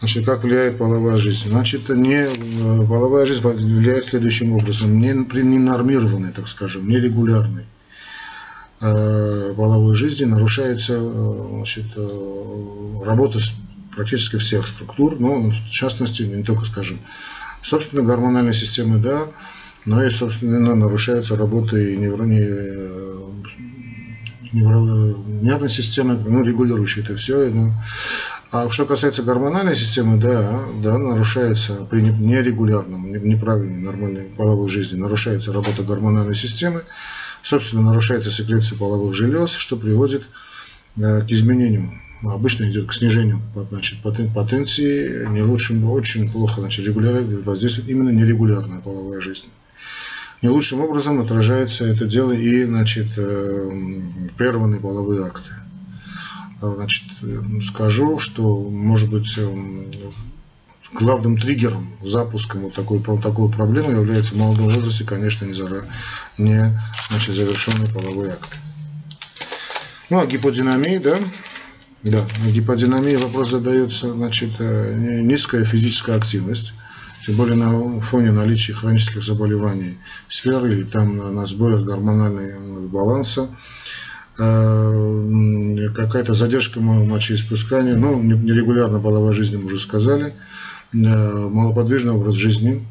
[0.00, 1.48] Значит, как влияет половая жизнь?
[1.48, 2.26] Значит, не,
[2.86, 4.98] половая жизнь влияет следующим образом.
[4.98, 7.66] Не, при ненормированной, так скажем, нерегулярной
[8.80, 11.84] э, половой жизни нарушается значит,
[13.04, 13.40] работа
[13.94, 16.98] практически всех структур, но в частности, не только, скажем,
[17.62, 19.26] собственно, гормональной системы, да,
[19.84, 22.24] но и, собственно, нарушается работа и невро,
[24.52, 24.80] невро,
[25.42, 27.50] нервной системы, ну, регулирующей это все.
[27.50, 27.72] Ну,
[28.52, 35.52] а что касается гормональной системы, да, да, нарушается при нерегулярном, неправильной, нормальной половой жизни, нарушается
[35.52, 36.82] работа гормональной системы,
[37.42, 40.24] собственно, нарушается секреция половых желез, что приводит
[40.96, 41.90] э, к изменению
[42.22, 48.80] обычно идет к снижению значит, потенции, не лучшим, очень плохо значит, регулярно воздействует именно нерегулярная
[48.80, 49.48] половая жизнь.
[50.42, 53.70] Не лучшим образом отражается это дело и значит, э,
[54.36, 55.50] прерванные половые акты.
[56.60, 57.04] Значит,
[57.62, 59.84] скажу, что может быть э,
[60.92, 65.84] главным триггером, запуском вот такой, такой проблемы является в молодом возрасте, конечно, не, зара,
[66.36, 68.50] не значит, завершенный половой акт.
[70.10, 71.18] Ну, а гиподинамия, да,
[72.02, 76.74] да, гиподинамия вопрос задается, значит, э, низкая физическая активность,
[77.24, 83.48] тем более на фоне наличия хронических заболеваний сферы или там на сбоях гормонального баланса,
[85.94, 90.34] какая-то задержка мочеиспускания, ну, нерегулярная половая жизнь, мы уже сказали,
[90.92, 92.86] э, малоподвижный образ жизни,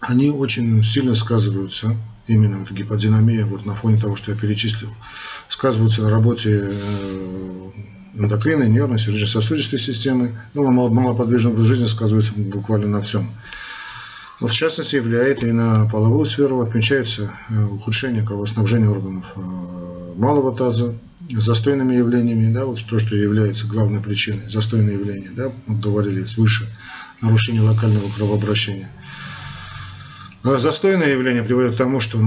[0.00, 4.90] они очень сильно сказываются, именно вот гиподинамия, вот на фоне того, что я перечислил,
[5.48, 6.70] сказываются на работе
[8.14, 10.38] эндокринной, нервной, сердечно-сосудистой системы.
[10.54, 13.30] Ну, малоподвижный образ жизни сказывается буквально на всем.
[14.40, 19.87] В частности влияет и на половую сферу, отмечается э, ухудшение кровоснабжения органов э,
[20.18, 20.94] малого таза,
[21.30, 26.66] застойными явлениями, да, вот то, что является главной причиной, застойные явления, да, мы говорили выше,
[27.20, 28.88] нарушение локального кровообращения.
[30.44, 32.18] А застойное явление приводит к тому, что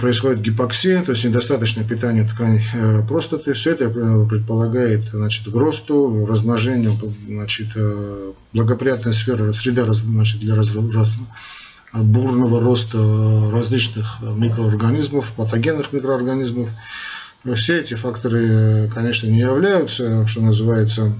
[0.00, 3.52] происходит гипоксия, то есть недостаточное питание тканей э, простаты.
[3.52, 6.92] Все это э, предполагает значит, росту, размножению,
[7.26, 10.70] значит, э, благоприятная сфера, среда значит, для раз,
[11.92, 16.70] бурного роста различных микроорганизмов, патогенных микроорганизмов.
[17.54, 21.12] Все эти факторы, конечно, не являются, что называется,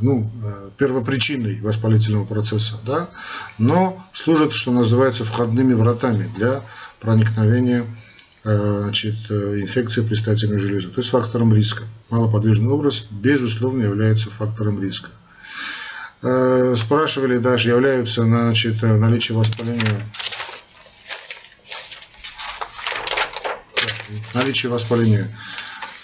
[0.00, 3.10] ну, э, первопричиной воспалительного процесса, да,
[3.58, 6.62] но служат, что называется, входными вратами для
[7.00, 7.84] проникновения
[8.44, 11.84] э, значит, э, инфекции предстательной железы, то есть фактором риска.
[12.08, 15.10] Малоподвижный образ, безусловно, является фактором риска.
[16.76, 20.02] Спрашивали даже, являются значит, наличие воспаления
[24.34, 25.28] наличие воспаления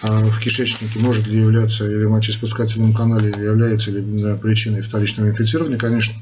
[0.03, 4.03] а в кишечнике может ли являться или в мочеиспускательном канале является ли
[4.37, 6.15] причиной вторичного инфицирования, конечно,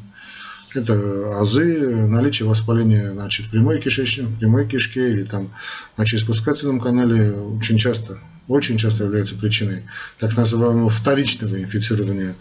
[0.74, 5.52] это азы, наличие воспаления значит, прямой кишечной, прямой кишке или там
[5.96, 8.18] мочеиспускательном канале очень часто,
[8.48, 9.82] очень часто является причиной
[10.18, 12.34] так называемого вторичного инфицирования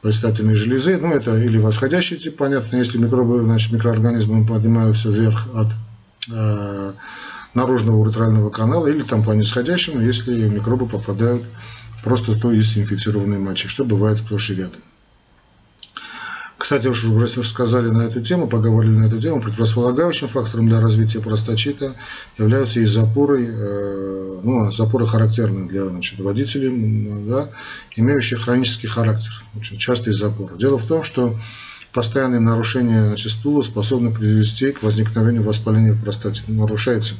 [0.00, 0.96] предстательной железы.
[0.96, 5.68] Ну, это или восходящий тип, понятно, если микробы, значит, микроорганизмы поднимаются вверх от
[6.30, 6.92] э,
[7.58, 11.42] наружного уретрального канала или там по нисходящему, если микробы попадают
[12.04, 14.80] просто то из инфицированной мочи, что бывает сплошь и рядом.
[16.56, 20.80] Кстати, уж раз уж сказали на эту тему, поговорили на эту тему, предрасполагающим фактором для
[20.80, 21.94] развития простачита
[22.36, 27.48] являются и запоры, э, ну, а запоры характерны для значит, водителей, да,
[27.96, 30.58] имеющие хронический характер, очень частые запоры.
[30.58, 31.38] Дело в том, что
[31.92, 36.42] постоянные нарушения значит, стула способны привести к возникновению воспаления в простате.
[36.48, 37.14] Нарушается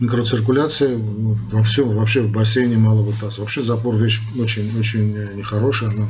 [0.00, 3.42] микроциркуляция во всем, вообще в бассейне малого таза.
[3.42, 5.90] Вообще запор вещь очень-очень нехорошая.
[5.90, 6.08] Но,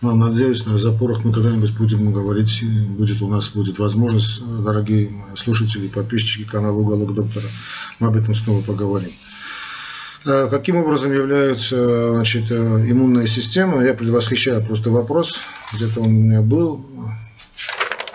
[0.00, 5.86] но надеюсь, на запорах мы когда-нибудь будем говорить, будет у нас будет возможность, дорогие слушатели
[5.86, 7.46] и подписчики канала «Уголок доктора»,
[7.98, 9.10] мы об этом снова поговорим.
[10.24, 13.84] Каким образом является значит, иммунная система?
[13.84, 15.38] Я предвосхищаю просто вопрос,
[15.74, 16.84] где-то он у меня был,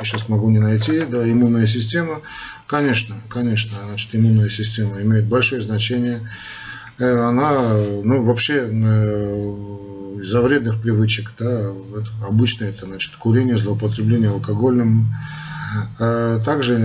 [0.04, 2.22] сейчас могу не найти, да, иммунная система.
[2.68, 6.22] Конечно, конечно, значит, иммунная система имеет большое значение.
[7.00, 7.52] Э, она,
[8.04, 11.72] ну, вообще, э, из-за вредных привычек, да,
[12.28, 15.14] обычно это, значит, курение, злоупотребление алкогольным,
[16.00, 16.78] э, также,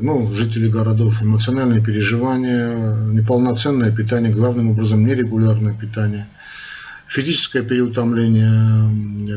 [0.00, 6.28] ну, жители городов, эмоциональные переживания, неполноценное питание, главным образом нерегулярное питание,
[7.08, 9.30] физическое переутомление,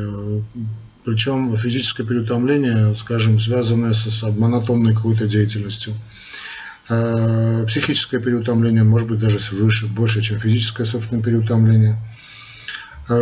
[1.03, 5.93] причем физическое переутомление, скажем, связанное с, с монотонной какой-то деятельностью.
[6.89, 11.97] Э, психическое переутомление может быть даже свыше, больше, чем физическое, собственно, переутомление.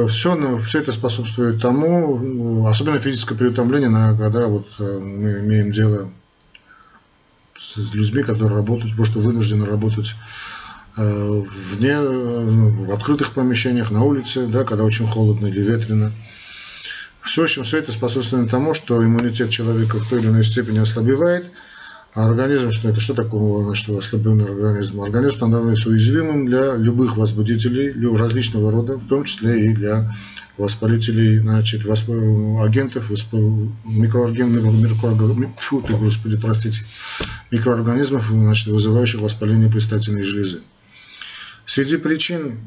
[0.09, 6.11] Все, все это способствует тому, особенно физическое переутомление, когда вот мы имеем дело
[7.57, 10.13] с людьми, которые работают, просто вынуждены работать
[10.95, 16.11] вне, в открытых помещениях, на улице, да, когда очень холодно или ветрено.
[17.23, 21.45] В общем, все это способствует тому, что иммунитет человека в той или иной степени ослабевает,
[22.13, 24.99] а организм, что это что такое значит, ослабленный организм?
[25.01, 30.13] Организм становится уязвимым для любых возбудителей, различного рода, в том числе и для
[30.57, 32.09] воспалителей, значит, восп...
[32.09, 33.33] агентов, восп...
[33.85, 34.75] микроорганизмов,
[35.87, 36.83] ты, господи, простите,
[37.49, 40.61] микроорганизмов, значит, вызывающих воспаление предстательной железы.
[41.65, 42.57] Среди причин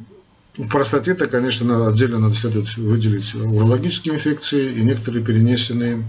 [0.71, 6.05] простатита, конечно, отдельно надо следует выделить урологические инфекции и некоторые перенесенные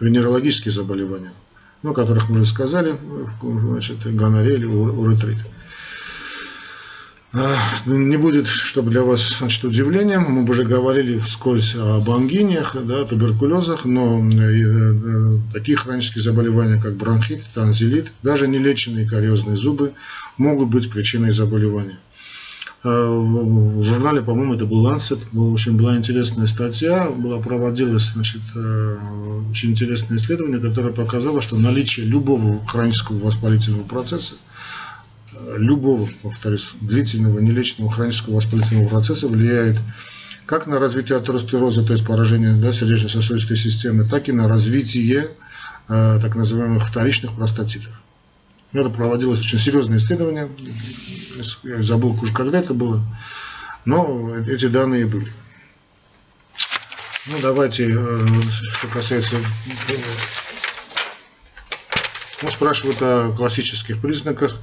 [0.00, 1.32] венерологические заболевания
[1.82, 2.96] ну, о которых мы уже сказали,
[3.40, 5.38] значит, гонорея или уретрит.
[7.34, 13.04] А, не будет, чтобы для вас значит, удивлением, мы уже говорили вскользь об ангиниях, да,
[13.04, 19.92] туберкулезах, но э, э, такие хронические заболевания, как бронхит, танзелит, даже нелеченные кариозные зубы
[20.36, 21.98] могут быть причиной заболевания.
[22.84, 28.42] Э, в журнале, по-моему, это был Lancet, была очень была интересная статья, была, проводилась значит,
[28.56, 28.96] э,
[29.50, 34.34] очень интересное исследование, которое показало, что наличие любого хронического воспалительного процесса,
[35.32, 39.78] э, любого, повторюсь, длительного нелеченного хронического воспалительного процесса влияет
[40.44, 45.30] как на развитие атеросклероза, то есть поражение да, сердечно-сосудистой системы, так и на развитие
[45.88, 48.02] так называемых вторичных простатитов.
[48.72, 50.48] Это проводилось очень серьезное исследование.
[51.64, 53.02] Я забыл уже, когда это было.
[53.84, 55.30] Но эти данные были.
[57.26, 58.26] Ну, давайте, э,
[58.72, 59.36] что касается...
[62.42, 64.58] Ну, спрашивают о классических признаках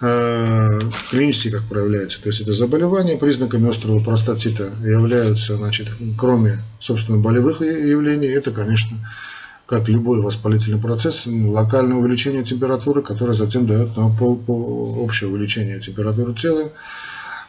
[0.00, 0.80] э,
[1.10, 2.20] клинически, как проявляется.
[2.20, 8.98] То есть это заболевание, признаками острого простатита являются, значит, кроме, собственно, болевых явлений, это, конечно,
[9.68, 15.78] как любой воспалительный процесс, локальное увеличение температуры, которое затем дает нам пол, пол, общее увеличение
[15.78, 16.72] температуры тела.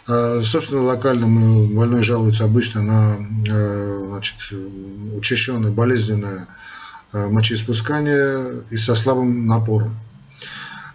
[0.06, 3.18] А, собственно, локально мы, больной жалуется обычно на
[3.50, 4.36] а, значит,
[5.16, 6.48] учащенное болезненное
[7.14, 9.98] а, мочеиспускание и со слабым напором.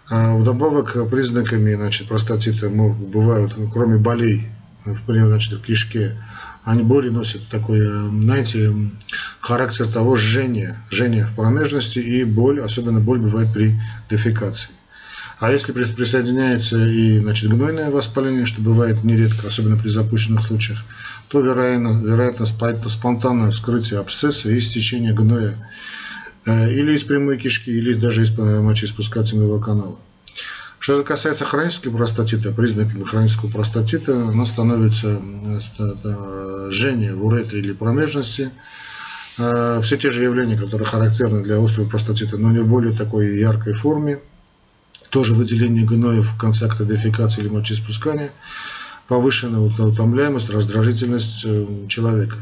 [0.07, 4.47] Вдобавок признаками значит, простатита бывают, кроме болей
[4.85, 6.15] в, значит, в кишке,
[6.65, 8.73] они боли носят такой, э, знаете,
[9.39, 13.79] характер того жжения, жжения в промежности и боль, особенно боль бывает при
[14.09, 14.71] дефекации.
[15.37, 20.79] А если присоединяется и значит, гнойное воспаление, что бывает нередко, особенно при запущенных случаях,
[21.27, 25.53] то вероятно, вероятно спонтанное вскрытие абсцесса и стечение гноя
[26.45, 29.99] э, или из прямой кишки, или даже из э, мочеиспускательного канала.
[30.79, 35.19] Что касается хронического простатита, признаками хронического простатита, оно становится
[36.69, 38.51] жжение в уретре или промежности.
[39.37, 43.39] Э, все те же явления, которые характерны для острого простатита, но не в более такой
[43.39, 44.19] яркой форме.
[45.09, 48.31] Тоже выделение гноев, контакта дефекации или мочеиспускания,
[49.07, 52.37] повышенная утомляемость, раздражительность э, человека.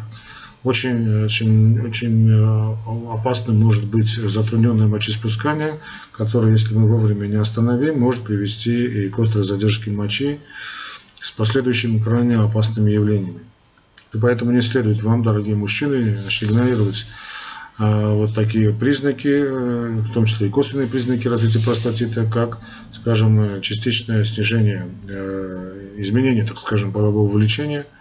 [0.64, 5.74] Очень, очень, очень э, опасным может быть затрудненное мочеиспускание,
[6.14, 10.40] которое, если мы вовремя не остановим, может привести и к острой задержке мочи
[11.20, 13.42] с последующими крайне опасными явлениями.
[14.14, 17.06] И поэтому не следует вам, дорогие мужчины, игнорировать
[17.80, 22.60] а, вот такие признаки, э, в том числе и косвенные признаки развития простатита, как,
[22.92, 24.86] скажем, частичное снижение,
[25.98, 27.86] изменение, так скажем, полового влечения–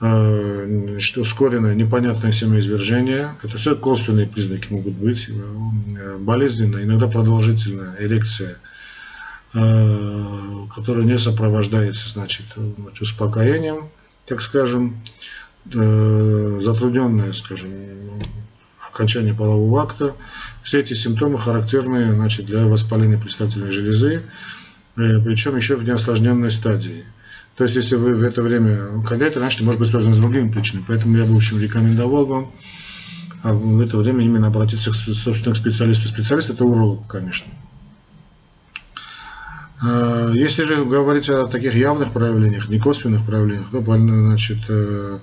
[0.00, 3.28] значит, э, ускоренное непонятное семяизвержение.
[3.42, 5.28] Это все косвенные признаки могут быть.
[5.28, 8.56] Э, болезненная, иногда продолжительная эрекция,
[9.54, 10.26] э,
[10.74, 12.46] которая не сопровождается значит,
[13.00, 13.90] успокоением,
[14.30, 15.02] так скажем,
[15.64, 17.70] затрудненное, скажем,
[18.88, 20.14] окончание полового акта.
[20.62, 24.22] Все эти симптомы характерны значит, для воспаления предстательной железы,
[24.94, 27.04] причем еще в неосложненной стадии.
[27.56, 30.84] То есть, если вы в это время ходите, раньше может быть связано с другими причинами.
[30.86, 32.52] Поэтому я бы, в общем, рекомендовал вам
[33.42, 36.08] а в это время именно обратиться, к, собственно, к специалисту.
[36.08, 37.50] Специалист– это уролог, конечно.
[39.82, 45.18] А, если же говорить о таких явных проявлениях, не косвенных проявлениях, то, значит, э,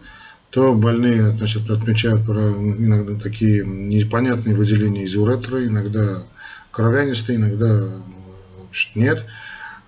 [0.50, 6.24] то больные значит, отмечают иногда такие непонятные выделения из уретры, иногда
[6.72, 7.90] кровянистые, иногда
[8.64, 9.26] значит, нет.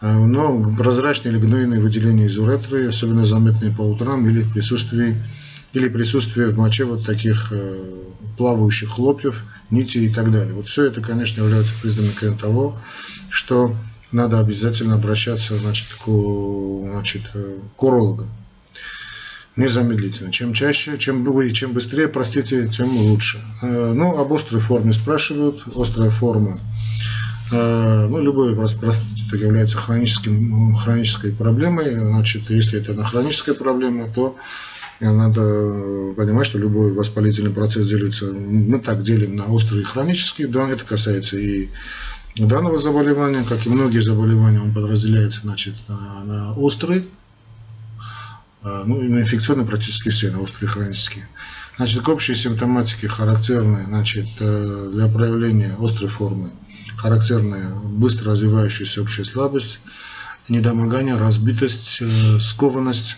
[0.01, 5.15] А, но прозрачные или гнойные выделения из уретры, особенно заметные по утрам или в присутствии
[5.73, 7.95] или присутствие в моче вот таких э,
[8.37, 10.53] плавающих хлопьев, нитей и так далее.
[10.53, 12.77] Вот все это, конечно, является признаками того,
[13.29, 13.75] что
[14.11, 18.29] надо обязательно обращаться значит, к, значит, э, к урологам.
[19.55, 20.31] незамедлительно.
[20.31, 23.39] Чем чаще, чем, и чем быстрее, простите, тем лучше.
[23.61, 25.63] Э, ну, об острой форме спрашивают.
[25.75, 26.57] Острая форма.
[27.51, 28.55] Э, ну, любое
[29.27, 31.91] это является хроническим, хронической проблемой.
[31.91, 34.35] Значит, если это хроническая проблема, то
[34.99, 35.41] надо
[36.17, 40.83] понимать, что любой воспалительный процесс делится, мы так делим на острый и хронический, да, это
[40.83, 41.69] касается и
[42.35, 47.05] данного заболевания, как и многие заболевания, он подразделяется значит, на, на острый,
[48.61, 51.27] а, ну, инфекционные практически все, на острые хронические.
[51.77, 56.51] Значит, к общей симптоматике характерны значит, э, для проявления острой формы
[56.97, 59.79] характерная быстро развивающаяся общая слабость,
[60.49, 63.17] недомогание, разбитость, э, скованность,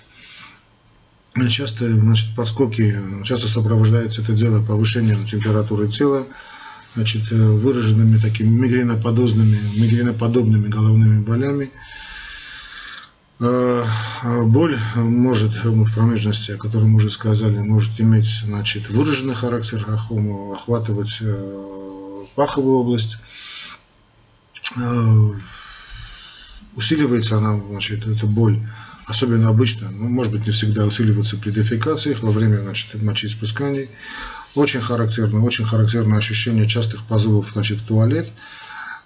[1.49, 6.27] часто значит, подскоки, часто сопровождается это дело повышением температуры тела,
[6.95, 11.71] значит, э, выраженными такими мигреноподобными, мигреноподобными головными болями.
[13.39, 13.83] Э,
[14.45, 21.17] боль может в промежности, о которой мы уже сказали, может иметь значит, выраженный характер, охватывать
[21.21, 23.17] э, паховую область.
[26.75, 28.57] Усиливается она, значит, эта боль
[29.11, 33.89] особенно обычно, ну, может быть не всегда усиливаться при дефекациях во время значит, мочеиспусканий.
[34.55, 38.27] Очень характерно, очень характерное ощущение частых позывов значит, в туалет,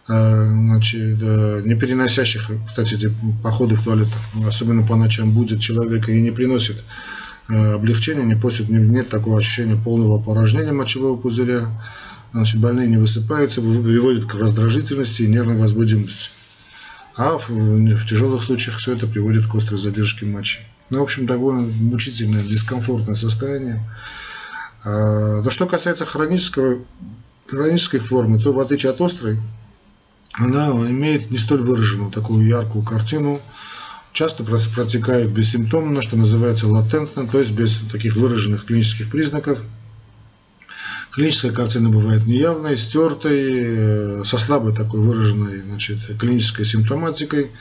[0.07, 1.21] э, значит,
[1.65, 4.07] не переносящих, кстати, эти походы в туалет,
[4.47, 6.83] особенно по ночам, будет человека и не приносит
[7.47, 11.61] э, облегчения, не просит, нет такого ощущения полного порожнения мочевого пузыря,
[12.33, 16.29] значит, больные не высыпаются, приводит к раздражительности и нервной возбудимости
[17.17, 20.59] а в, в тяжелых случаях все это приводит к острой задержке мочи.
[20.89, 23.81] Ну, в общем, довольно мучительное, дискомфортное состояние.
[24.85, 26.79] А, но что касается хронического,
[27.47, 29.41] хронической формы, то в отличие от острой,
[30.31, 33.41] она имеет не столь выраженную такую яркую картину,
[34.13, 39.59] часто протекает бессимптомно, что называется латентно, то есть без таких выраженных клинических признаков–
[41.15, 47.51] Клиническая картина бывает неявной, стертой, э, со слабой такой выраженной значит, клинической симптоматикой.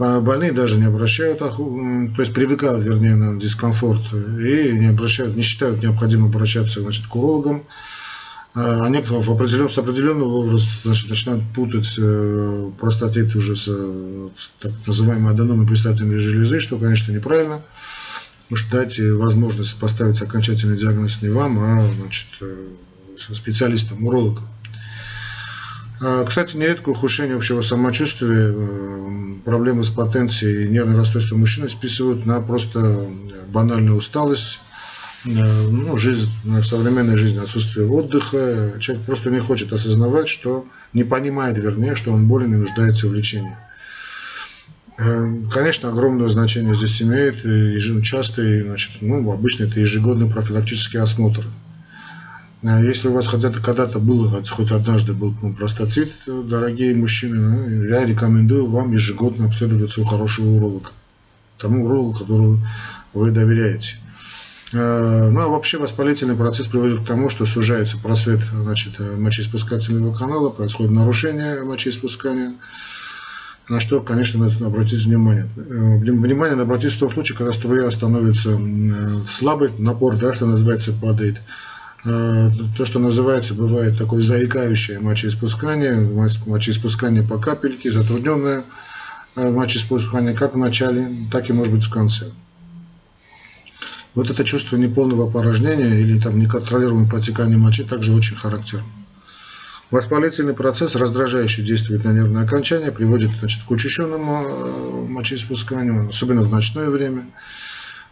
[0.00, 5.82] Больные даже не обращают, то есть привыкают, вернее, на дискомфорт и не обращают, не считают
[5.82, 7.64] необходимым обращаться значит, к урологам.
[8.54, 14.50] А некоторые в определен, с определенного возраста значит, начинают путать э, простатит уже с, с
[14.58, 17.60] так называемой аденомой предстательной железы, что, конечно, неправильно.
[18.48, 22.68] Потому что дать возможность поставить окончательный диагноз не вам, а значит, э,
[23.18, 24.48] специалистам, урологам.
[26.02, 32.24] А, кстати, нередко ухудшение общего самочувствия, э, проблемы с потенцией и нервное расстройство мужчины списывают
[32.24, 33.06] на просто
[33.48, 34.60] банальную усталость,
[35.26, 36.30] э, ну, жизнь,
[36.62, 38.74] современная жизнь, отсутствие отдыха.
[38.78, 40.64] Человек просто не хочет осознавать, что
[40.94, 43.56] не понимает, вернее, что он болен и нуждается в лечении.
[45.50, 47.36] Конечно, огромное значение здесь имеет
[48.04, 51.46] частый, значит, ну, обычно это ежегодный профилактический осмотр.
[52.62, 58.04] Э, если у вас когда-то когда было, хоть однажды был простатит, дорогие мужчины, ну, я
[58.04, 60.90] рекомендую вам ежегодно обследоваться у хорошего уролога.
[61.58, 62.66] Тому урологу, которому
[63.12, 63.96] вы доверяете.
[64.72, 70.50] Э, ну а вообще воспалительный процесс приводит к тому, что сужается просвет значит, мочеиспускательного канала,
[70.50, 72.54] происходит нарушение мочеиспускания
[73.70, 75.48] на что, конечно, надо обратить внимание.
[75.56, 80.46] Э, внимание надо обратить в том случае, когда струя становится э, слабой, напор, да, что
[80.46, 81.40] называется, падает.
[82.04, 85.96] Э, то, что называется, бывает такое заикающее мочеиспускание,
[86.46, 88.64] мочеиспускание по капельке, затрудненное
[89.36, 92.30] мочеиспускание как в начале, так и может быть в конце.
[94.14, 98.86] Вот это чувство неполного опорожнения или там неконтролируемое потекание мочи также очень характерно.
[99.90, 106.50] Воспалительный процесс раздражающе действует на нервное окончание, приводит значит, к учащенному э, мочеиспусканию, особенно в
[106.50, 107.26] ночное время,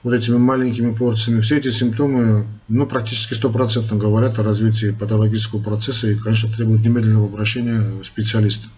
[0.03, 1.41] вот этими маленькими порциями.
[1.41, 7.27] Все эти симптомы ну, практически стопроцентно говорят о развитии патологического процесса и, конечно, требуют немедленного
[7.27, 8.69] обращения специалиста.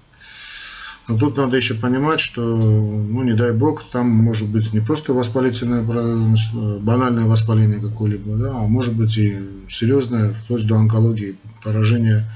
[1.08, 5.12] Но тут надо еще понимать, что, ну, не дай бог, там может быть не просто
[5.12, 12.30] воспалительное, банальное воспаление какое-либо, да, а может быть и серьезное, вплоть до онкологии, поражение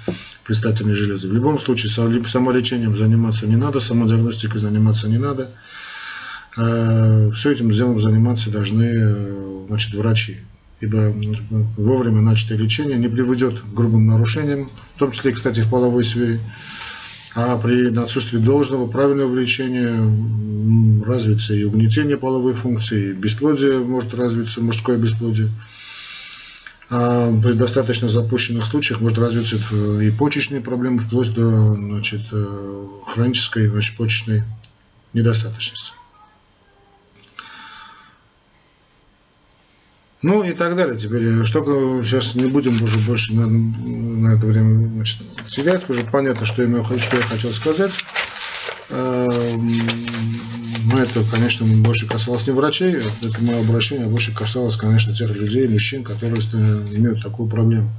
[0.45, 1.29] предстательной железы.
[1.29, 1.91] В любом случае,
[2.27, 5.51] самолечением заниматься не надо, самодиагностикой заниматься не надо.
[6.57, 10.39] А, Все этим делом заниматься должны э, значит, врачи
[10.81, 11.15] ибо
[11.77, 16.41] вовремя начатое лечение не приведет к грубым нарушениям, в том числе, кстати, в половой сфере,
[17.35, 24.63] а при отсутствии должного правильного лечения развится и угнетение половой функции, и бесплодие может развиться,
[24.63, 25.51] мужское бесплодие.
[26.91, 29.57] А при достаточно запущенных случаях может развиться
[30.01, 34.43] и почечные проблемы, вплоть до значит, э, хронической значит, почечной
[35.15, 35.93] недостаточности.
[40.25, 40.99] Ну и так далее.
[40.99, 45.19] Теперь, что сейчас не будем уже больше на, на это время значит,
[45.51, 47.93] терять, уже понятно, что я, что я хотел сказать.
[48.89, 49.71] Эм,
[50.91, 55.29] но это, конечно, больше касалось не врачей, это мое обращение, а больше касалось, конечно, тех
[55.29, 57.93] людей, мужчин, которые имеют такую проблему.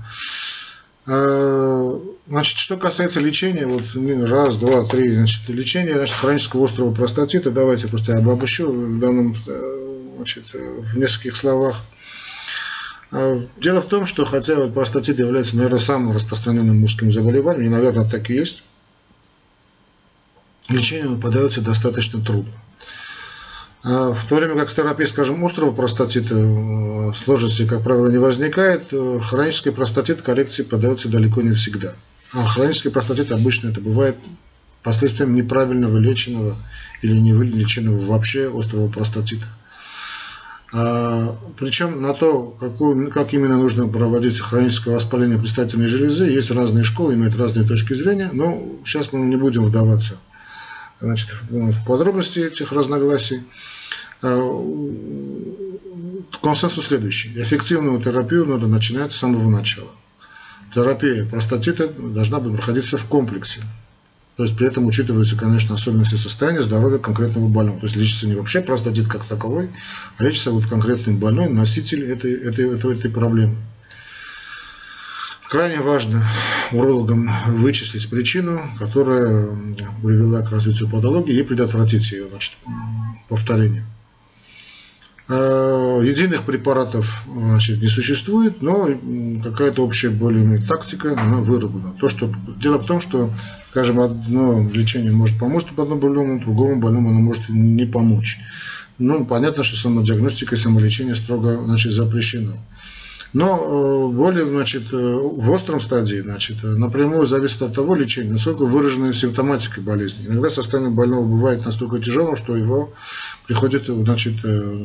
[1.06, 3.84] Э, значит, что касается лечения, вот
[4.28, 9.36] раз, два, три, значит, лечение значит, хронического острого простатита, давайте просто я обобщу в данном,
[9.46, 11.84] э, значит, в нескольких словах.
[13.12, 17.70] А, дело в том, что хотя вот простатит является, наверное, самым распространенным мужским заболеванием, и,
[17.70, 18.64] наверное, так и есть,
[20.70, 22.54] лечению подается достаточно трудно.
[23.84, 28.18] А в то время как с терапией, скажем, острого простатита э, сложности, как правило, не
[28.18, 31.94] возникает, э, хронический простатит коррекции подается далеко не всегда.
[32.34, 34.16] А хронический простатит обычно это бывает
[34.82, 36.56] последствием неправильно вылеченного
[37.04, 39.46] или не вылеченного вообще острого простатита.
[40.78, 46.84] А, причем на то, какую, как именно нужно проводить хроническое воспаление предстательной железы, есть разные
[46.84, 50.18] школы, имеют разные точки зрения, но сейчас мы не будем вдаваться
[51.00, 53.44] значит, в подробности этих разногласий.
[54.22, 54.38] А,
[56.42, 57.32] консенсус следующий.
[57.36, 59.92] Эффективную терапию надо начинать с самого начала.
[60.74, 63.62] Терапия простатита должна быть проходиться в комплексе.
[64.38, 67.80] То есть при этом учитываются, конечно, особенности состояния здоровья конкретного больного.
[67.80, 69.70] То есть лечится не вообще простатит как таковой,
[70.18, 73.56] а лечится вот конкретный больной, носитель этой, этой, этой, этой проблемы.
[75.50, 76.22] Крайне важно
[76.74, 79.48] урологам вычислить причину, которая
[80.04, 82.56] привела к развитию патологии и предотвратить ее значит,
[83.30, 83.86] повторение.
[85.28, 88.90] А, единых препаратов значит, не существует, но
[89.44, 91.96] какая-то общая более тактика она выработана.
[92.00, 93.32] То, что, дело в том, что,
[93.72, 98.40] скажем, одно лечение может помочь одному больному, другому больному оно может не помочь.
[99.00, 102.54] Ну, понятно, что самодиагностика и самолечение строго значит, запрещено.
[103.36, 108.32] Но э, более, значит, э, в остром стадии, значит, э, напрямую зависит от того лечения,
[108.32, 110.28] насколько выражена симптоматика болезни.
[110.28, 112.94] Иногда состояние больного бывает настолько тяжелым, что его
[113.48, 114.42] приходит, значит,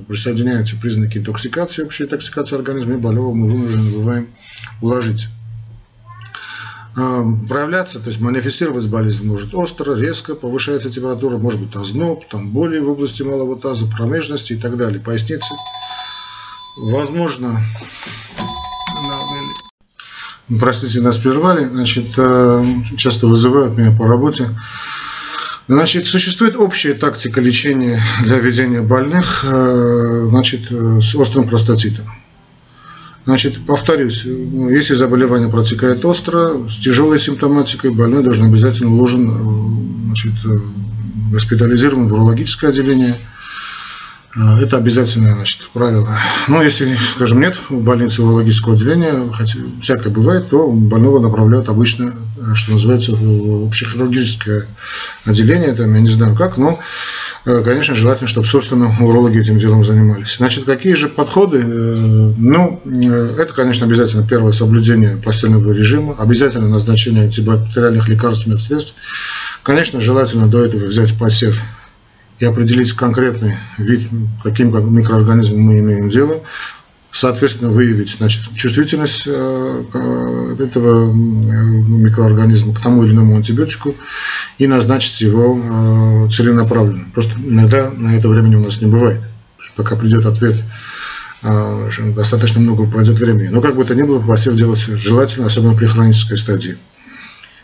[0.06, 4.28] присоединяются признаки интоксикации, общей интоксикации организма, и больного мы вынуждены бываем
[4.80, 5.28] уложить
[7.48, 12.78] проявляться, то есть манифестировать болезнь может остро, резко, повышается температура, может быть озноб, там боли
[12.78, 15.54] в области малого таза, промежности и так далее, поясницы.
[16.78, 17.56] Возможно,
[20.58, 22.64] простите, нас прервали, значит, э,
[22.96, 24.48] часто вызывают меня по работе.
[25.70, 32.06] Значит, существует общая тактика лечения для ведения больных э, значит, э, с острым простатитом.
[33.24, 39.30] Значит, повторюсь, если заболевание протекает остро, с тяжелой симптоматикой, больной должен обязательно уложен,
[40.06, 40.32] значит,
[41.30, 43.14] госпитализирован в урологическое отделение–
[44.34, 46.08] это обязательное значит, правило.
[46.46, 52.14] Но если, скажем, нет в больнице урологического отделения, хотя всякое бывает, то больного направляют обычно,
[52.54, 54.66] что называется, в общехирургическое
[55.24, 56.78] отделение, там, я не знаю как, но,
[57.44, 60.36] э, конечно, желательно, чтобы, собственно, урологи этим делом занимались.
[60.36, 61.58] Значит, какие же подходы?
[61.58, 68.94] Э, ну, э, это, конечно, обязательно первое соблюдение постельного режима, обязательно назначение антибактериальных лекарственных средств.
[69.64, 71.60] Конечно, желательно до этого взять посев
[72.40, 74.08] и определить конкретный вид,
[74.42, 76.40] каким микроорганизмом мы имеем дело,
[77.12, 79.84] соответственно, выявить значит, чувствительность э,
[80.58, 83.94] этого микроорганизма к тому или иному антибиотику
[84.58, 87.06] и назначить его э, целенаправленно.
[87.12, 89.20] Просто иногда на это времени у нас не бывает.
[89.76, 90.56] Пока придет ответ,
[91.42, 93.48] э, достаточно много пройдет времени.
[93.48, 96.78] Но как бы то ни было, посев делать желательно, особенно при хронической стадии.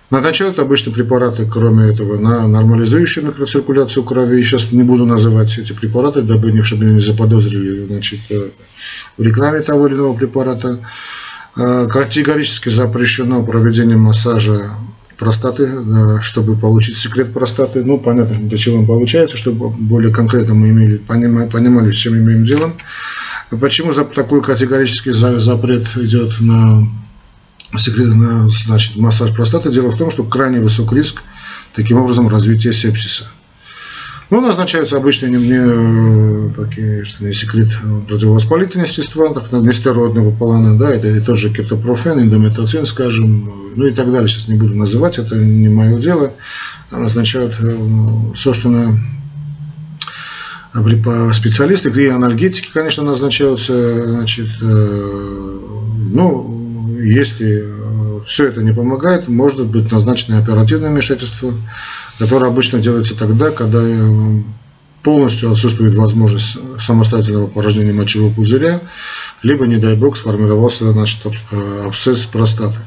[0.09, 4.41] Назначают обычно препараты, кроме этого, на нормализующую микроциркуляцию крови.
[4.41, 8.49] И сейчас не буду называть эти препараты, дабы не, чтобы не заподозрили значит, э,
[9.19, 10.79] в рекламе того или иного препарата.
[11.57, 14.61] Э, категорически запрещено проведение массажа
[15.19, 15.69] простаты,
[16.21, 17.83] чтобы получить секрет простаты.
[17.83, 22.15] Ну, понятно, для чего он получается, чтобы более конкретно мы имели, понимали, понимали, с чем
[22.15, 22.73] имеем дело.
[23.61, 26.87] Почему такой категорический запрет идет на
[27.79, 29.71] значит, массаж простаты.
[29.71, 31.23] Дело в том, что крайне высок риск
[31.75, 33.25] таким образом развития сепсиса.
[34.29, 37.69] Ну, назначаются обычно не, не такие, что не секрет
[38.09, 43.93] противовоспалительные вещества, так, нестероидного плана, да, это и тот же кетопрофен, индометацин, скажем, ну и
[43.93, 44.29] так далее.
[44.29, 46.33] Сейчас не буду называть, это не мое дело.
[46.91, 47.55] Назначают,
[48.35, 48.99] собственно,
[51.33, 56.56] специалисты, и анальгетики, конечно, назначаются, значит, ну,
[57.03, 61.53] если э, все это не помогает, может быть назначено оперативное вмешательство,
[62.19, 64.43] которое обычно делается тогда, когда э,
[65.03, 68.81] полностью отсутствует возможность самостоятельного порождения мочевого пузыря,
[69.43, 71.21] либо, не дай бог, сформировался значит,
[71.85, 72.79] абсцесс простаты.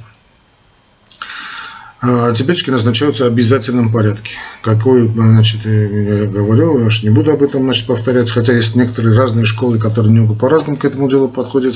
[2.02, 4.32] Антибиотики назначаются в обязательном порядке.
[4.62, 9.18] Какой, значит, я говорю, я же не буду об этом значит, повторять, хотя есть некоторые
[9.18, 11.76] разные школы, которые немного по-разному к этому делу подходят,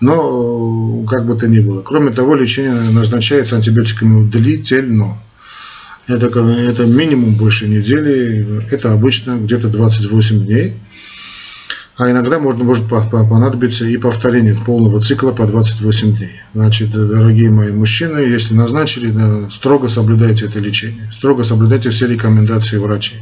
[0.00, 1.80] но как бы то ни было.
[1.80, 5.16] Кроме того, лечение назначается антибиотиками длительно.
[6.06, 10.74] Это, это минимум больше недели, это обычно где-то 28 дней.
[11.98, 16.40] А иногда можно, может понадобиться и повторение полного цикла по 28 дней.
[16.54, 21.10] Значит, дорогие мои мужчины, если назначили, строго соблюдайте это лечение.
[21.12, 23.20] Строго соблюдайте все рекомендации врачей.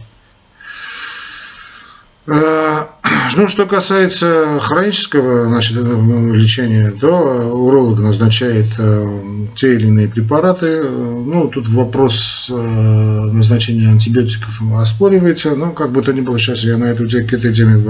[3.35, 10.83] Ну, что касается хронического значит, лечения, то уролог назначает э, те или иные препараты.
[10.83, 15.57] Ну, тут вопрос э, назначения антибиотиков оспоривается.
[15.57, 17.83] Но, как бы то ни было, сейчас я на эту, к этой теме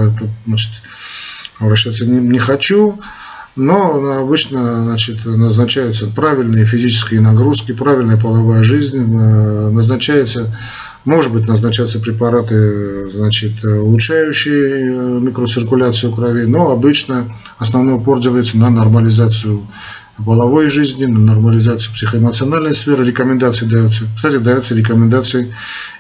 [0.46, 0.70] значит,
[1.59, 2.99] обращаться не, не хочу.
[3.57, 10.55] Но обычно значит, назначаются правильные физические нагрузки, правильная половая жизнь, э, назначается
[11.07, 18.71] может быть назначаться препараты, значит, улучшающие э, микроциркуляцию крови, но обычно основной упор делается на
[18.71, 19.64] нормализацию
[20.25, 23.05] половой жизни, на нормализацию психоэмоциональной сферы.
[23.05, 24.05] Рекомендации даются.
[24.16, 25.55] Кстати, даются рекомендации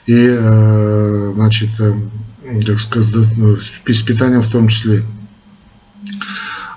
[0.06, 1.94] и, э, значит, э,
[2.66, 3.14] так сказать,
[3.86, 5.04] с питанием в том числе.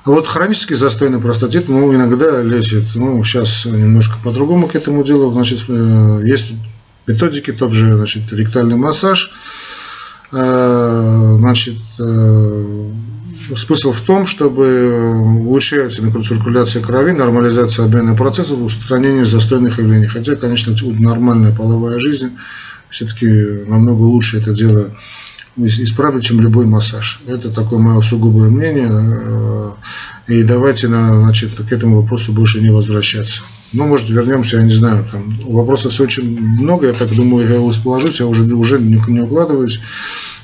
[0.06, 5.32] А вот хронический застойный простатит, ну, иногда лечит, ну, сейчас немножко по-другому к этому делу,
[5.32, 6.54] значит, есть
[7.08, 9.32] методики, тот же значит, ректальный массаж.
[10.32, 12.92] Э, значит, э,
[13.56, 20.08] смысл в том, чтобы улучшается микроциркуляция крови, нормализация обмена процессов, устранение застойных явлений.
[20.08, 22.32] Хотя, конечно, нормальная половая жизнь
[22.90, 23.28] все-таки
[23.68, 24.92] намного лучше это дело
[25.58, 27.22] исправить, чем любой массаж.
[27.28, 28.90] Это такое мое сугубое мнение.
[30.30, 33.42] И давайте значит, к этому вопросу больше не возвращаться.
[33.74, 37.60] Ну, может, вернемся, я не знаю, там вопросов все очень много, я так думаю, я
[37.60, 39.80] восположусь, я уже, уже не, не укладываюсь.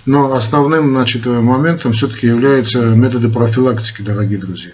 [0.08, 4.72] Но основным значит, моментом все-таки являются методы профилактики, дорогие друзья.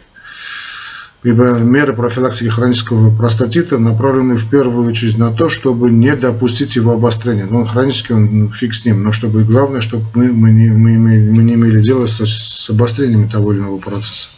[1.23, 6.93] Ибо меры профилактики хронического простатита направлены в первую очередь на то, чтобы не допустить его
[6.93, 7.47] обострения.
[7.49, 10.97] Ну, он хронический, он фиг с ним, но чтобы главное, чтобы мы, мы, не, мы,
[10.97, 14.29] мы не имели дело с, с обострениями того или иного процесса.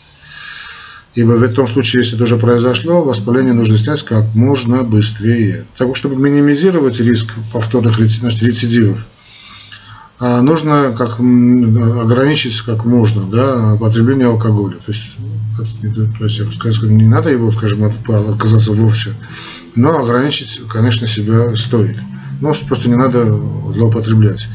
[1.16, 5.66] Ибо в этом случае, если это уже произошло, воспаление нужно снять как можно быстрее.
[5.78, 9.06] Так, чтобы минимизировать риск повторных значит, рецидивов,
[10.20, 14.78] а нужно как, ограничить как можно да, потребление алкоголя.
[14.78, 15.16] То есть,
[16.18, 19.14] то есть, сказал, не надо его, скажем, отказаться вовсе,
[19.76, 21.98] но ограничить, конечно, себя стоит.
[22.42, 23.40] Но просто не надо
[23.72, 24.48] злоупотреблять.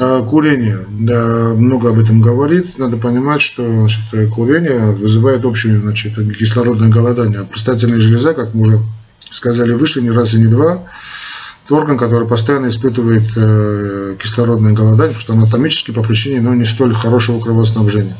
[0.00, 2.78] А курение, да, много об этом говорит.
[2.78, 7.44] Надо понимать, что значит, курение вызывает общее значит, кислородное голодание.
[7.44, 8.80] Предстательная железа, как мы уже
[9.28, 10.84] сказали выше, не раз и не два,
[11.64, 16.64] это орган, который постоянно испытывает э, кислородное голодание, потому что анатомически по причине ну, не
[16.64, 18.16] столь хорошего кровоснабжения.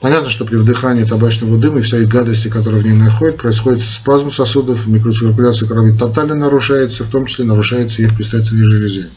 [0.00, 4.30] Понятно, что при вдыхании табачного дыма и всей гадости, которая в ней находит, происходит спазм
[4.30, 9.08] сосудов, микроциркуляция крови тотально нарушается, в том числе нарушается и в предстательной железе.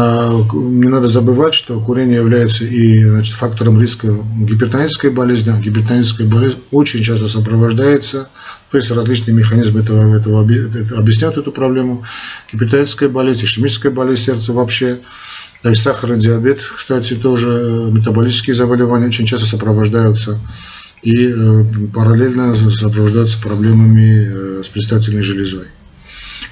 [0.00, 4.06] А, не надо забывать, что курение является и значит, фактором риска
[4.36, 5.50] гипертонической болезни.
[5.50, 8.28] А гипертоническая болезнь очень часто сопровождается,
[8.70, 12.04] то есть различные механизмы этого, этого объясняют эту проблему.
[12.52, 15.00] Гипертоническая болезнь, ишемическая болезнь сердца вообще,
[15.62, 20.38] то есть сахарный диабет, кстати, тоже метаболические заболевания очень часто сопровождаются
[21.02, 25.66] и э, параллельно сопровождаются проблемами э, с предстательной железой.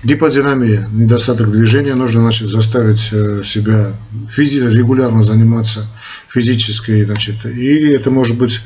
[0.05, 3.95] Гиподинамия, недостаток движения, нужно значит, заставить э, себя
[4.29, 5.87] физи регулярно заниматься
[6.29, 8.61] физической, значит, или это может быть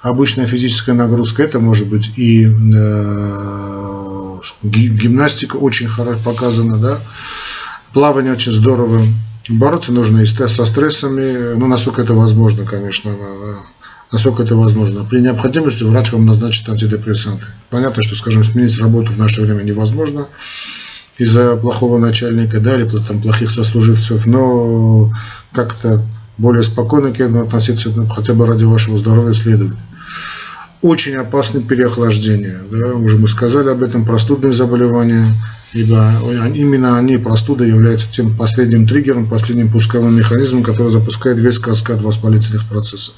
[0.00, 7.00] обычная физическая нагрузка, это может быть и э, гимнастика очень хорошо показана, да,
[7.92, 9.02] плавание очень здорово,
[9.48, 13.10] бороться нужно и со стрессами, ну, насколько это возможно, конечно,
[14.12, 15.04] насколько это возможно.
[15.04, 17.46] При необходимости врач вам назначит антидепрессанты.
[17.70, 20.26] Понятно, что, скажем, сменить работу в наше время невозможно
[21.18, 25.12] из-за плохого начальника, да, или там плохих сослуживцев, но
[25.52, 26.04] как-то
[26.38, 29.74] более спокойно к этому относиться, ну, хотя бы ради вашего здоровья следует.
[30.80, 35.24] Очень опасны переохлаждения, да, уже мы сказали об этом, простудные заболевания,
[35.74, 36.12] ибо
[36.54, 42.66] именно они, простуда, являются тем последним триггером, последним пусковым механизмом, который запускает весь каскад воспалительных
[42.66, 43.14] процессов.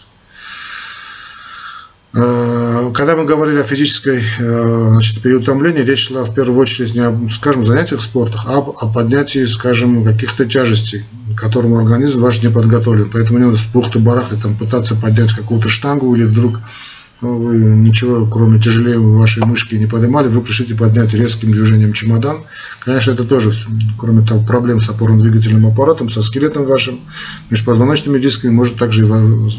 [2.16, 7.00] Э, когда мы говорили о физической э, значит, переутомлении, речь шла в первую очередь не
[7.00, 11.04] о, скажем, занятиях спортах, а о поднятии, скажем, каких-то тяжестей.
[11.36, 13.10] которому организм ваш не подготовлен.
[13.10, 16.60] Поэтому не надо с пухты барахты там пытаться поднять какую-то штангу или вдруг
[17.24, 22.44] ну, вы ничего, кроме тяжелее вашей мышки не поднимали, вы решите поднять резким движением чемодан.
[22.80, 23.50] Конечно, это тоже,
[23.98, 27.00] кроме того, проблем с опорно-двигательным аппаратом, со скелетом вашим,
[27.48, 29.06] межпозвоночными дисками, может также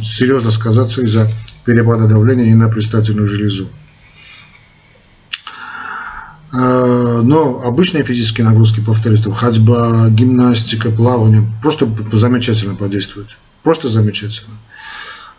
[0.04, 1.28] серьезно сказаться из-за
[1.66, 3.68] перепада давления и на предстательную железу.
[6.54, 13.36] А, но обычные физические нагрузки, повторюсь, там ходьба, гимнастика, плавание, просто замечательно подействуют.
[13.64, 14.54] Просто замечательно.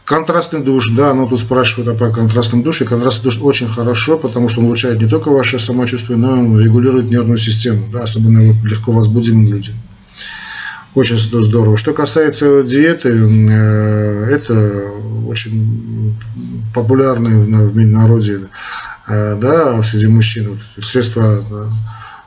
[0.06, 4.48] Контрастный душ, да, но тут спрашивают про контрастный душ, и контрастный душ очень хорошо, потому
[4.48, 8.40] что он улучшает не только ваше самочувствие, но и он регулирует нервную систему, да, особенно
[8.40, 9.74] вот легко возбудимым людям.
[10.94, 11.76] Очень здорово.
[11.76, 14.92] Что касается диеты, э, это
[15.26, 16.16] очень
[16.72, 18.42] популярное в народе,
[19.08, 21.44] э, да, среди мужчин, средства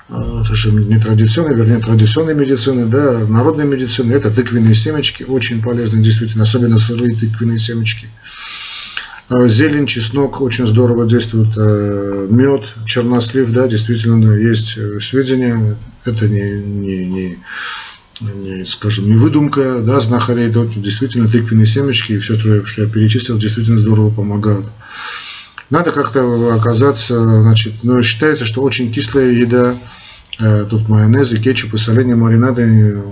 [0.10, 6.02] это же не традиционной, вернее, традиционной медицины, да, народной медицины, это тыквенные семечки, очень полезны,
[6.02, 8.08] действительно, особенно сырые тыквенные семечки.
[9.30, 16.28] А, зелень, чеснок очень здорово действует, а, мед, чернослив, да, действительно, есть э, сведения, это
[16.28, 17.38] не, не, не,
[18.22, 23.38] не скажем, не выдумка, да, знахарей, да, действительно, тыквенные семечки и все, что я перечислил,
[23.38, 24.66] действительно здорово помогают.
[25.70, 29.76] Надо как-то оказаться, значит, но считается, что очень кислая еда,
[30.40, 33.04] Э, тут майонезы, кетчупы, соленья, маринады э,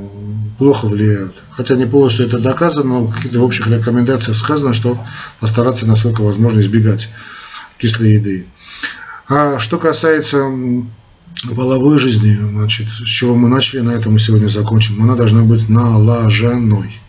[0.57, 1.35] плохо влияют.
[1.51, 4.97] Хотя не полностью это доказано, но в каких-то общих рекомендациях сказано, что
[5.41, 7.09] постараться насколько возможно избегать
[7.77, 8.47] кислой еды.
[9.27, 10.49] А что касается
[11.53, 15.03] половой жизни, значит, с чего мы начали, на этом мы сегодня закончим.
[15.03, 17.01] Она должна быть налаженной.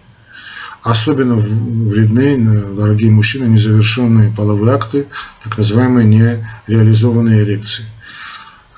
[0.82, 2.36] Особенно вредны,
[2.76, 5.06] дорогие мужчины, незавершенные половые акты,
[5.42, 7.84] так называемые нереализованные эрекции.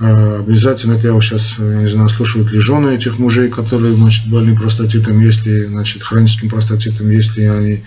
[0.00, 3.94] А, обязательно, это я вот сейчас, я не знаю, слушают ли жены этих мужей, которые,
[3.94, 7.84] значит, больны простатитом, если, значит, хроническим простатитом, если они,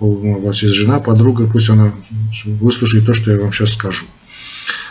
[0.00, 1.92] у вас есть жена, подруга, пусть она
[2.44, 4.06] выслушает то, что я вам сейчас скажу.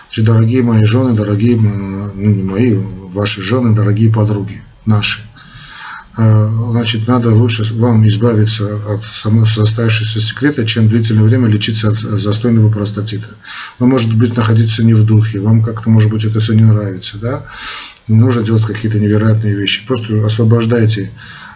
[0.05, 5.21] Значит, дорогие мои жены, дорогие, ну не мои, ваши жены, дорогие подруги, наши.
[6.17, 11.99] А, значит, надо лучше вам избавиться от самого составившегося секрета, чем длительное время лечиться от
[11.99, 13.27] застойного простатита.
[13.79, 17.17] Вы, может быть, находиться не в духе, вам как-то, может быть, это все не нравится,
[17.17, 17.45] да?
[18.09, 19.85] Не нужно делать какие-то невероятные вещи.
[19.87, 21.11] Просто освобождайте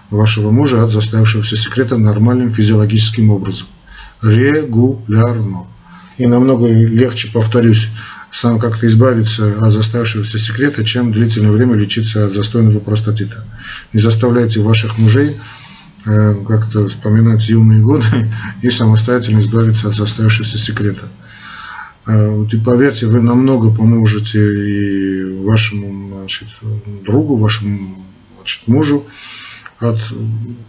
[0.09, 3.67] вашего мужа от заставившегося секрета нормальным физиологическим образом.
[4.21, 5.65] Регулярно.
[6.17, 7.89] И намного легче, повторюсь,
[8.35, 13.45] сам как-то избавиться от заставшегося секрета, чем длительное время лечиться от застойного простатита.
[13.93, 15.37] Не заставляйте ваших мужей
[16.05, 18.05] э, как-то вспоминать юные годы
[18.61, 21.07] и самостоятельно избавиться от заставшегося секрета.
[22.07, 26.49] Э, и поверьте, вы намного поможете и вашему значит,
[27.05, 28.03] другу, вашему
[28.35, 29.05] значит, мужу
[29.79, 29.97] от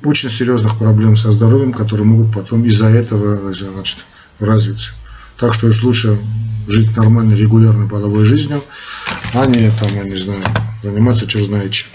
[0.04, 4.04] очень серьезных проблем со здоровьем, которые могут потом из-за этого значит,
[4.38, 4.92] развиться.
[5.36, 6.16] Так что уж лучше
[6.66, 8.62] жить нормальной, регулярной половой жизнью,
[9.34, 10.42] а не, там, я не знаю,
[10.82, 11.88] заниматься черт знает чем.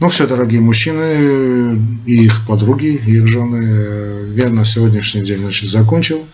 [0.00, 5.70] Ну все, дорогие мужчины и их подруги, и их жены, я на сегодняшний день значит,
[5.70, 6.24] закончил.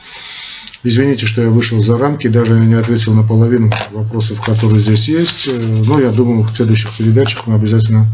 [0.82, 5.48] Извините, что я вышел за рамки, даже не ответил на половину вопросов, которые здесь есть.
[5.86, 8.10] Но я думаю, в следующих передачах мы обязательно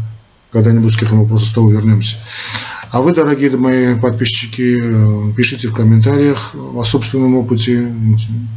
[0.51, 2.17] когда-нибудь к этому вопросу снова вернемся.
[2.89, 7.93] А вы, дорогие мои подписчики, э, пишите в комментариях о собственном опыте,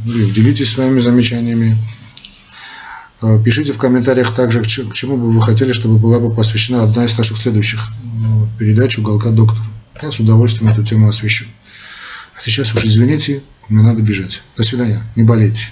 [0.05, 1.75] делитесь своими замечаниями.
[3.21, 7.05] Э, пишите в комментариях также, к чему бы вы хотели, чтобы была бы посвящена одна
[7.05, 9.65] из наших следующих э, передач «Уголка доктора».
[10.01, 11.45] Я с удовольствием эту тему освещу.
[12.33, 14.43] А сейчас уж извините, мне надо бежать.
[14.55, 15.65] До свидания, не болейте.